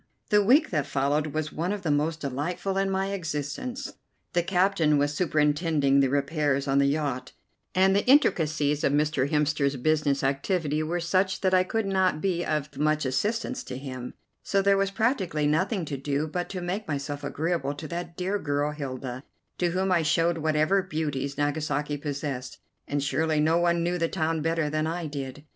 The 0.31 0.43
week 0.43 0.71
that 0.71 0.87
followed 0.87 1.27
was 1.27 1.53
one 1.53 1.71
of 1.71 1.83
the 1.83 1.91
most 1.91 2.21
delightful 2.21 2.75
in 2.75 2.89
my 2.89 3.11
existence. 3.11 3.93
The 4.33 4.41
captain 4.41 4.97
was 4.97 5.13
superintending 5.13 5.99
the 5.99 6.09
repairs 6.09 6.67
on 6.67 6.79
the 6.79 6.87
yacht, 6.87 7.33
and 7.75 7.95
the 7.95 8.03
intricacies 8.07 8.83
of 8.83 8.93
Mr. 8.93 9.29
Hemster's 9.29 9.75
business 9.75 10.23
activity 10.23 10.81
were 10.81 10.99
such 10.99 11.41
that 11.41 11.53
I 11.53 11.63
could 11.63 11.85
not 11.85 12.19
be 12.19 12.43
of 12.43 12.79
much 12.79 13.05
assistance 13.05 13.63
to 13.65 13.77
him; 13.77 14.15
so 14.41 14.59
there 14.63 14.75
was 14.75 14.89
practically 14.89 15.45
nothing 15.45 15.85
to 15.85 15.97
do 15.97 16.25
but 16.27 16.49
to 16.49 16.61
make 16.61 16.87
myself 16.87 17.23
agreeable 17.23 17.75
to 17.75 17.87
that 17.89 18.17
dear 18.17 18.39
girl, 18.39 18.71
Hilda, 18.71 19.23
to 19.59 19.69
whom 19.69 19.91
I 19.91 20.01
showed 20.01 20.39
whatever 20.39 20.81
beauties 20.81 21.37
Nagasaki 21.37 21.97
possessed, 21.97 22.57
and 22.87 23.03
surely 23.03 23.39
no 23.39 23.59
one 23.59 23.83
knew 23.83 23.99
the 23.99 24.09
town 24.09 24.41
better 24.41 24.67
than 24.67 24.87
I 24.87 25.05
did. 25.05 25.45